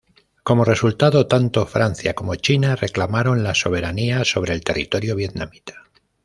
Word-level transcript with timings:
Como 0.41 0.65
resultado, 0.65 1.27
tanto 1.27 1.67
Francia 1.67 2.15
como 2.15 2.33
China 2.33 2.75
reclamaron 2.75 3.43
la 3.43 3.53
soberanía 3.53 4.25
sobre 4.25 4.53
el 4.53 4.63
territorio 4.63 5.15
vietnamita. 5.15 5.75